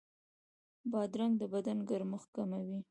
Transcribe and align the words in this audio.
بادرنګ 0.91 1.33
د 1.41 1.43
بدن 1.53 1.77
ګرمښت 1.89 2.29
کموي. 2.35 2.79